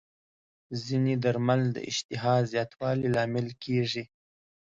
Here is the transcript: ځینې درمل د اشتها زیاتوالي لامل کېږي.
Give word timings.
ځینې 0.83 1.13
درمل 1.23 1.61
د 1.75 1.77
اشتها 1.91 2.35
زیاتوالي 2.51 3.07
لامل 3.15 3.47
کېږي. 3.63 4.03